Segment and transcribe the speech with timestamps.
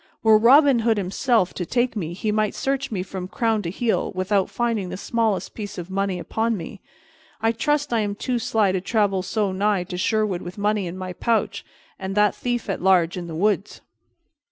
[0.23, 4.11] Were Robin Hood himself to take me, he might search me from crown to heel
[4.15, 6.81] without finding the smallest piece of money upon me.
[7.39, 10.97] I trust I am too sly to travel so nigh to Sherwood with money in
[10.97, 11.63] my pouch,
[11.99, 13.81] and that thief at large in the woods."